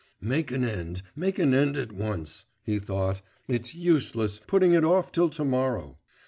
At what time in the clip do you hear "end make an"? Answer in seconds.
0.63-1.53